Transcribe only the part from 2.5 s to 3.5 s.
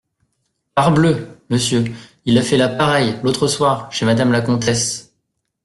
la pareille, l’autre